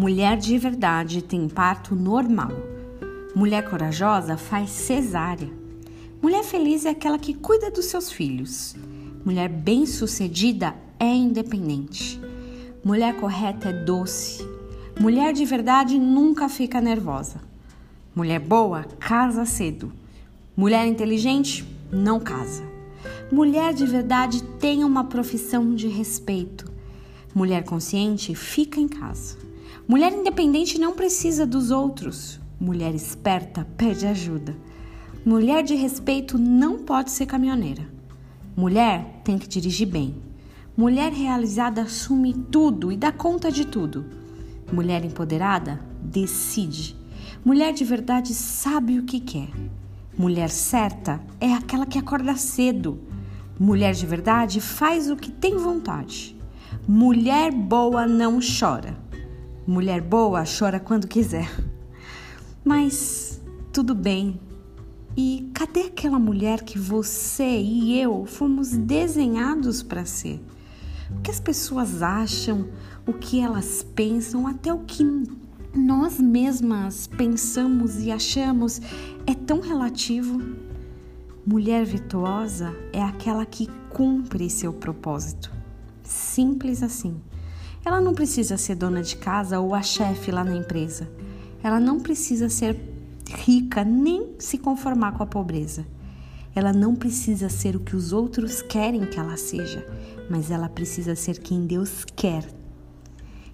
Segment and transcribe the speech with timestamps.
[0.00, 2.52] Mulher de verdade tem parto normal.
[3.36, 5.50] Mulher corajosa faz cesárea.
[6.22, 8.74] Mulher feliz é aquela que cuida dos seus filhos.
[9.22, 12.18] Mulher bem-sucedida é independente.
[12.82, 14.42] Mulher correta é doce.
[14.98, 17.38] Mulher de verdade nunca fica nervosa.
[18.16, 19.92] Mulher boa casa cedo.
[20.56, 21.62] Mulher inteligente
[21.92, 22.62] não casa.
[23.30, 26.72] Mulher de verdade tem uma profissão de respeito.
[27.34, 29.49] Mulher consciente fica em casa.
[29.86, 32.40] Mulher independente não precisa dos outros.
[32.60, 34.56] Mulher esperta pede ajuda.
[35.24, 37.88] Mulher de respeito não pode ser caminhoneira.
[38.56, 40.14] Mulher tem que dirigir bem.
[40.76, 44.04] Mulher realizada assume tudo e dá conta de tudo.
[44.72, 46.96] Mulher empoderada decide.
[47.44, 49.48] Mulher de verdade sabe o que quer.
[50.16, 53.00] Mulher certa é aquela que acorda cedo.
[53.58, 56.36] Mulher de verdade faz o que tem vontade.
[56.86, 58.96] Mulher boa não chora.
[59.66, 61.50] Mulher boa chora quando quiser.
[62.64, 63.40] Mas
[63.72, 64.40] tudo bem.
[65.16, 70.40] E cadê aquela mulher que você e eu fomos desenhados para ser?
[71.10, 72.68] O que as pessoas acham,
[73.06, 75.04] o que elas pensam, até o que
[75.74, 78.80] nós mesmas pensamos e achamos
[79.26, 80.40] é tão relativo.
[81.44, 85.50] Mulher virtuosa é aquela que cumpre seu propósito.
[86.02, 87.20] Simples assim.
[87.84, 91.10] Ela não precisa ser dona de casa ou a chefe lá na empresa.
[91.62, 92.78] Ela não precisa ser
[93.28, 95.86] rica nem se conformar com a pobreza.
[96.54, 99.86] Ela não precisa ser o que os outros querem que ela seja,
[100.28, 102.44] mas ela precisa ser quem Deus quer.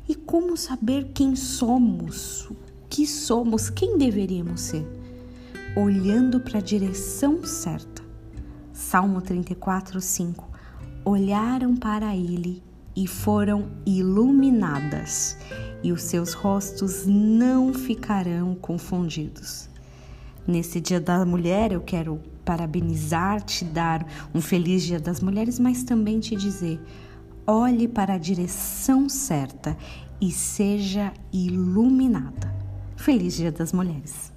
[0.08, 2.56] E como saber quem somos, o
[2.88, 4.86] que somos, quem deveríamos ser?
[5.76, 8.02] Olhando para a direção certa.
[8.72, 10.48] Salmo 34, 5.
[11.04, 12.62] Olharam para ele
[12.96, 15.36] e foram iluminadas,
[15.82, 19.68] e os seus rostos não ficarão confundidos.
[20.46, 25.82] Nesse Dia da Mulher, eu quero parabenizar, te dar um feliz Dia das Mulheres, mas
[25.82, 26.80] também te dizer:
[27.46, 29.76] olhe para a direção certa
[30.20, 32.54] e seja iluminada.
[32.96, 34.35] Feliz Dia das Mulheres.